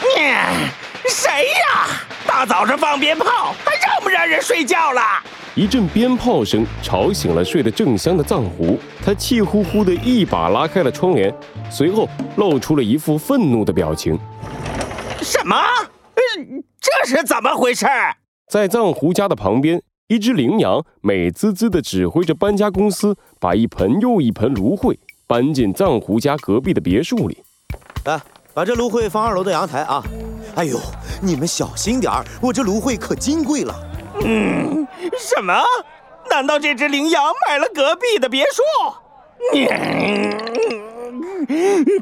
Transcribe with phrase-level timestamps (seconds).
[1.08, 1.88] 谁呀？
[2.26, 5.00] 大早上放鞭炮，还让不让人睡觉了？
[5.54, 11.34] 一阵鞭炮声吵醒了睡得正香的藏狐，他气呼呼的一把拉开了窗帘，
[11.70, 14.18] 随后露出了一副愤怒的表情。
[15.20, 15.56] 什么？
[16.80, 17.86] 这是怎么回事？
[18.48, 27.42] 在藏狐家的旁边，一只羚羊美滋滋的指挥着搬家公司，把一盆又一盆芦荟搬进藏狐家隔壁的别墅里。
[28.04, 28.20] 来，
[28.58, 30.02] 把这芦荟放二楼的阳台啊！
[30.56, 30.80] 哎呦，
[31.22, 33.72] 你们小心点儿，我这芦荟可金贵了。
[34.24, 34.84] 嗯，
[35.16, 35.62] 什么？
[36.28, 38.60] 难道这只羚羊买了隔壁的别墅？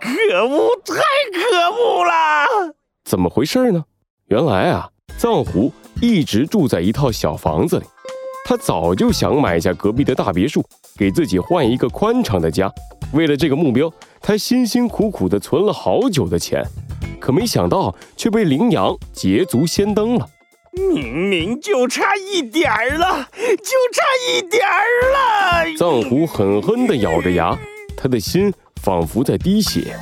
[0.00, 0.94] 可恶，太
[1.32, 2.46] 可恶了！
[3.04, 3.82] 怎么回事呢？
[4.28, 7.84] 原来啊，藏狐一直住在一套小房子里，
[8.46, 10.64] 他早就想买下隔壁的大别墅，
[10.98, 12.72] 给自己换一个宽敞的家。
[13.12, 16.64] 为了这个目标，他辛辛苦苦地存了好久的钱，
[17.20, 20.28] 可没想到却被羚羊捷足先登了。
[20.92, 24.82] 明明就差一点儿了，就差一点儿
[25.12, 25.76] 了！
[25.78, 27.56] 藏狐狠狠地咬着牙，
[27.96, 29.96] 他的心仿佛在滴血。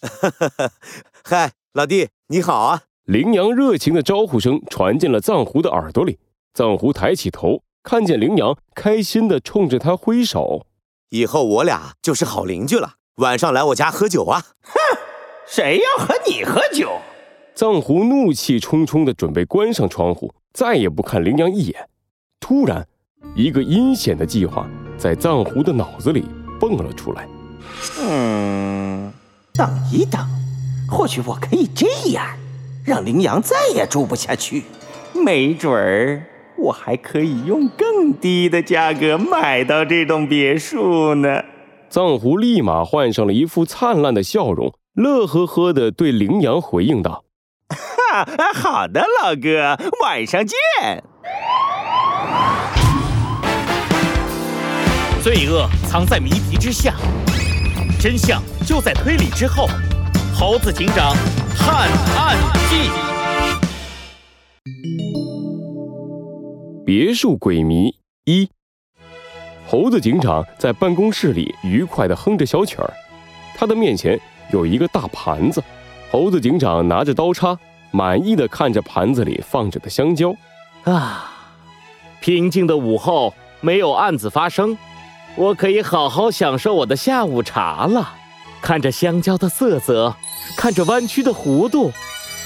[1.22, 2.84] 嗨，老弟，你好啊！
[3.04, 6.18] 羚羊热情的招呼声传进了藏狐的耳朵里。
[6.54, 10.66] 藏狐抬起头，看见羚羊开心地冲着他挥手。
[11.10, 14.42] 以后我俩就是好邻居了，晚上来我家喝酒啊！
[14.62, 14.98] 哼，
[15.46, 16.98] 谁要和你喝酒？
[17.54, 21.88] 藏狐怒气冲冲地准备关上窗户，再也不看羚羊一眼。
[22.40, 22.84] 突然，
[23.36, 26.24] 一个阴险的计划在藏狐的脑子里
[26.58, 27.28] 蹦了出来。
[28.00, 29.12] 嗯，
[29.54, 30.20] 等一等，
[30.90, 32.36] 或许我可以这样，
[32.84, 34.64] 让羚羊再也住不下去。
[35.14, 36.26] 没准儿，
[36.58, 41.42] 我还可以用更低的价格买到这栋别墅呢。
[41.88, 47.24] 藏狐立马换上了一副灿烂的笑容，乐呵呵的对羚羊回应道。
[47.68, 50.56] 哈好的，老哥，晚上见。
[55.22, 56.94] 罪恶藏在谜题之下，
[58.00, 59.68] 真相就在推理之后。
[60.34, 61.14] 猴子警长
[61.56, 62.36] 探案
[62.68, 62.90] 记：
[66.86, 67.92] 别墅鬼谜
[68.26, 68.48] 一。
[69.66, 72.94] 猴子警长在办公室里愉快地哼着小曲儿，
[73.56, 74.16] 他的面前
[74.52, 75.60] 有一个大盘子，
[76.12, 77.58] 猴子警长拿着刀叉。
[77.90, 80.32] 满意的看着盘子里放着的香蕉，
[80.84, 81.32] 啊，
[82.20, 84.78] 平静的午后没有案子发生，
[85.34, 88.14] 我可以好好享受我的下午茶了。
[88.60, 90.14] 看着香蕉的色泽，
[90.56, 91.90] 看着弯曲的弧度，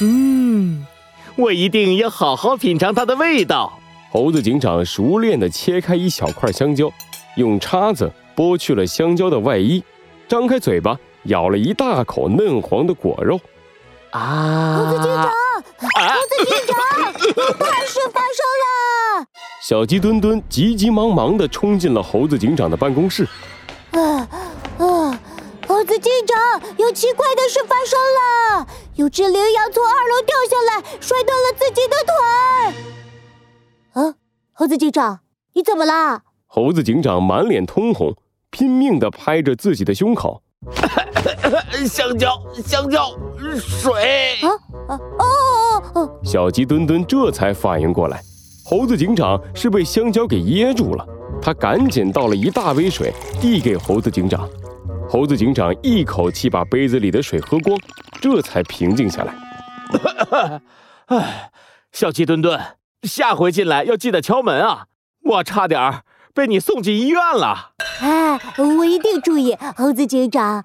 [0.00, 0.86] 嗯，
[1.34, 3.80] 我一定要好好品尝它的味道。
[4.10, 6.90] 猴子警长熟练地切开一小块香蕉，
[7.36, 9.84] 用叉子剥去了香蕉的外衣，
[10.26, 13.38] 张开嘴巴咬了一大口嫩黄的果肉。
[14.12, 14.78] 啊！
[14.78, 15.30] 猴子警长，
[15.78, 15.90] 猴
[16.26, 16.74] 子警长，
[17.44, 19.26] 有大事发生了！
[19.62, 23.28] 小鸡墩墩急急忙忙地冲进了猴子警长的办公室。
[23.90, 24.26] 啊
[24.78, 25.20] 啊！
[25.66, 27.98] 猴子警长，有奇怪的事发生
[28.56, 28.66] 了！
[28.94, 32.96] 有只羚羊从二楼掉下来，摔断了自己的腿。
[34.58, 34.60] 啊！
[34.60, 35.20] 猴子警长，
[35.54, 36.22] 你怎么了？
[36.46, 38.16] 猴子警长满脸通红，
[38.50, 40.42] 拼命地拍着自己的胸口。
[41.86, 43.16] 香蕉，香蕉，
[43.56, 44.34] 水！
[44.42, 44.50] 啊
[44.88, 46.20] 啊哦哦！
[46.24, 48.20] 小鸡墩墩这才反应过来，
[48.64, 51.06] 猴子警长是被香蕉给噎住了。
[51.40, 54.48] 他赶紧倒了一大杯水，递给猴子警长。
[55.08, 57.78] 猴子警长一口气把杯子里的水喝光，
[58.20, 60.60] 这才平静下来。
[61.06, 61.52] 哎，
[61.92, 62.60] 小鸡墩墩，
[63.02, 64.86] 下回进来要记得敲门啊！
[65.22, 66.04] 我差点儿。
[66.34, 67.72] 被你送进医院了！
[68.00, 70.64] 哎，我一定注意，猴子警长。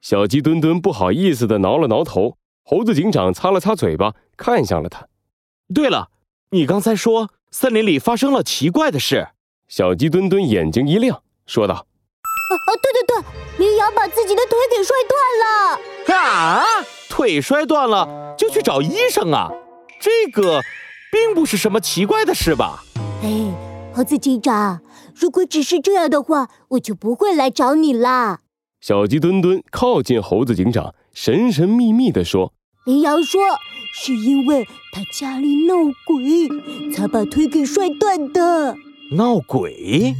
[0.00, 5.06] 小鸡墩墩不好意思的挠了挠头，猴子警长擦了擦嘴巴，看向了他。
[5.72, 6.08] 对了，
[6.50, 9.28] 你刚才说森林里发生了奇怪的事。
[9.68, 16.16] 小鸡墩墩眼睛一亮，说道：“啊啊，对对对，羚羊把自己的腿给摔断了。
[16.18, 16.64] 啊，
[17.08, 19.48] 腿摔断了就去找医生啊？
[20.00, 20.60] 这个
[21.10, 22.84] 并不是什么奇怪的事吧？
[23.22, 23.52] 哎。”
[23.94, 24.80] 猴子警长，
[25.12, 28.42] 如果只是这样的话，我就不会来找你啦。
[28.80, 32.52] 小鸡墩墩靠近猴子警长，神神秘秘地说
[32.86, 33.40] ：“羚羊说，
[33.92, 35.74] 是因为他家里闹
[36.06, 38.76] 鬼，才把腿给摔断的。
[39.16, 40.14] 闹鬼？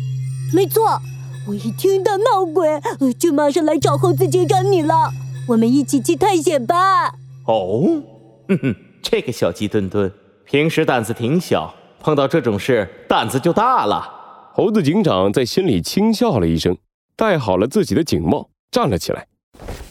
[0.53, 0.99] 没错，
[1.47, 2.81] 我一听到闹鬼，
[3.17, 5.13] 就马上来找猴子警长你了。
[5.47, 7.13] 我们一起去探险吧。
[7.47, 8.03] 哦，
[8.49, 10.13] 哼哼，这个小鸡墩墩
[10.51, 11.75] 平时胆子挺小。
[12.01, 14.51] 碰到这种事，胆子就大了。
[14.55, 16.79] 猴子警长在心里轻笑了一声，
[17.17, 19.27] 戴好了自己的警帽，站了起来。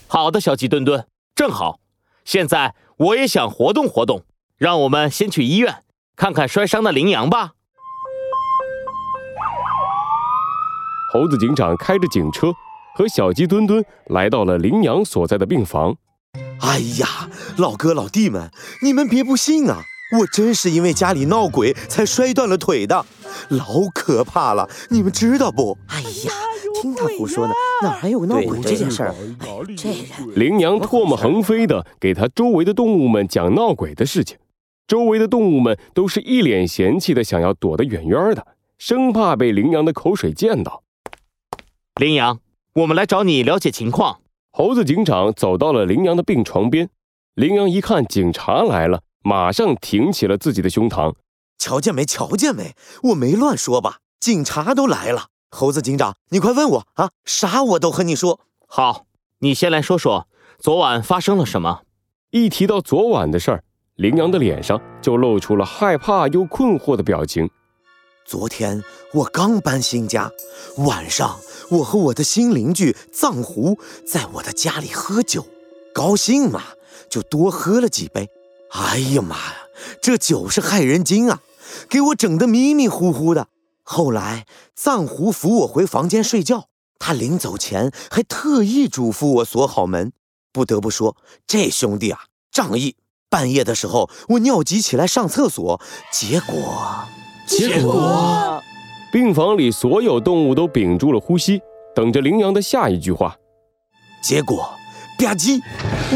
[0.08, 1.06] 好的，小鸡墩墩，
[1.36, 1.80] 正好。
[2.26, 4.24] 现在我也想活动活动，
[4.58, 5.84] 让我们先去医院
[6.16, 7.52] 看看摔伤的羚羊吧。
[11.14, 12.52] 猴子警长开着警车，
[12.96, 15.96] 和小鸡墩墩来到了羚羊所在的病房。
[16.62, 18.50] 哎呀，老哥老弟们，
[18.82, 19.84] 你们别不信啊！
[20.10, 23.06] 我真是因为家里闹鬼才摔断了腿的，
[23.50, 25.78] 老可怕了，你们知道不？
[25.88, 26.32] 哎呀，
[26.82, 29.14] 听他胡说呢，哪还有闹鬼这件事儿？
[29.40, 34.38] 哎，这人羚羊唾沫横飞的给他周围的动物们讲闹鬼的事情，
[34.88, 40.84] 周围的动物们都是一脸嫌弃的，想要躲得远远的，生怕被羚羊的口水溅到。
[42.00, 42.40] 羚羊，
[42.76, 44.20] 我们来找你了解情况。
[44.52, 46.90] 猴子警长走到了羚羊的病床边，
[47.36, 51.16] 羚羊一看警察来了，马上挺起了自己的胸膛。
[51.58, 52.06] 瞧见没？
[52.06, 52.76] 瞧见没？
[53.04, 53.98] 我没乱说吧？
[54.20, 55.28] 警察都来了。
[55.50, 58.42] 猴子警长，你快问我啊，啥我都和你说。
[58.68, 59.06] 好，
[59.40, 60.28] 你先来说说
[60.60, 61.82] 昨晚发生了什么。
[62.32, 63.64] 一提到昨晚的事儿，
[63.96, 67.50] 羚羊的脸上就露出了害怕又困惑的表情。
[68.26, 68.84] 昨天
[69.14, 70.30] 我刚搬新家，
[70.80, 71.40] 晚上
[71.72, 75.48] 我和我的新邻居藏狐在我的家里喝酒，
[75.94, 76.62] 高兴嘛，
[77.10, 78.30] 就多喝了几杯。
[78.72, 79.56] 哎呀妈呀，
[80.02, 81.42] 这酒是害人精啊，
[81.90, 83.48] 给我整得迷迷糊糊的。
[83.84, 86.68] 后来藏狐扶我回房间睡觉，
[87.00, 90.12] 他临走前还特意嘱咐我锁好门。
[90.52, 91.16] 不得不说，
[91.46, 92.96] 这兄弟啊，仗义。
[93.30, 95.82] 半夜的时候，我尿急起来上厕所，
[96.12, 97.06] 结果。
[97.46, 98.62] 结果，
[99.12, 101.62] 病房里所有动物都屏住了呼吸，
[101.96, 103.36] 等着羚羊的下一句话。
[104.22, 104.70] 结果，
[105.20, 105.62] 吧唧，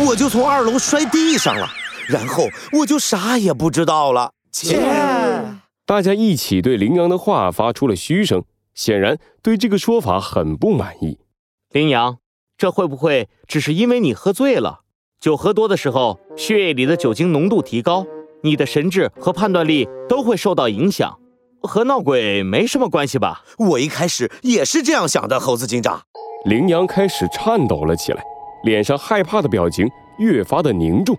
[0.05, 1.67] 我就从二楼摔地上了，
[2.11, 2.49] 然后
[2.79, 4.33] 我就啥也不知道了。
[4.51, 4.77] 切！
[5.85, 8.43] 大家一起对羚羊的话发出了嘘声，
[8.75, 11.19] 显然对这个说法很不满意。
[11.71, 12.17] 羚羊，
[12.57, 14.81] 这会不会只是因为你喝醉了？
[15.21, 18.05] 酒喝多的时候，血液里的酒精浓度提高，
[18.43, 21.17] 你的神智和判断力都会受到影响。
[21.61, 23.43] 和闹鬼没什么关系吧？
[23.57, 26.01] 我一开始也是这样想的，猴子警长。
[26.45, 28.23] 羚羊开始颤抖了起来，
[28.63, 29.87] 脸上害怕的表情
[30.17, 31.15] 越发的凝重。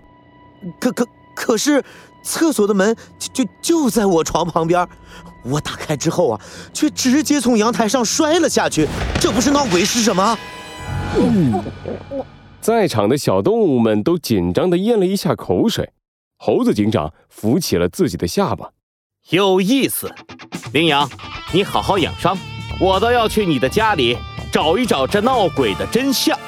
[0.80, 1.82] 可可可是，
[2.22, 4.86] 厕所的门就就就在我床旁边，
[5.44, 6.40] 我打开之后啊，
[6.72, 8.86] 却直接从阳台上摔了下去。
[9.20, 10.38] 这不是闹鬼是什么？
[12.60, 15.90] 在场的小动物们都紧张的咽了一下口水。
[16.36, 18.70] 猴子警长扶起了自己的下巴。
[19.30, 20.12] 有意思，
[20.72, 21.08] 羚羊，
[21.52, 22.36] 你好好养伤，
[22.80, 24.16] 我倒要去你的家里
[24.52, 26.38] 找一找这闹鬼的真相。